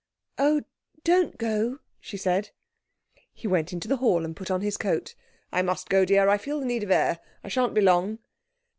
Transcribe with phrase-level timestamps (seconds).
[0.39, 0.63] 'Oh,
[1.03, 2.49] don't go,' she said.
[3.35, 5.13] He went into the hall and put on his coat.
[5.53, 6.27] 'I must go, dear.
[6.27, 7.19] I feel the need of air.
[7.43, 8.17] I shan't be long.'